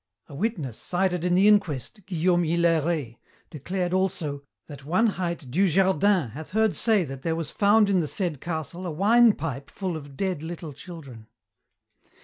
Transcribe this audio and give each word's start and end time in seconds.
A 0.27 0.33
witness 0.33 0.79
cited 0.79 1.23
in 1.23 1.35
the 1.35 1.47
inquest, 1.47 2.03
Guillaume 2.07 2.41
Hylairet, 2.43 3.17
declared 3.51 3.93
also, 3.93 4.41
"that 4.65 4.83
one 4.83 5.05
hight 5.05 5.51
Du 5.51 5.69
Jardin 5.69 6.29
hath 6.31 6.49
heard 6.49 6.75
say 6.75 7.03
that 7.03 7.21
there 7.21 7.35
was 7.35 7.51
found 7.51 7.87
in 7.87 7.99
the 7.99 8.07
said 8.07 8.41
castle 8.41 8.87
a 8.87 8.91
wine 8.91 9.33
pipe 9.33 9.69
full 9.69 9.95
of 9.95 10.17
dead 10.17 10.41
little 10.41 10.73
children.' 10.73 11.27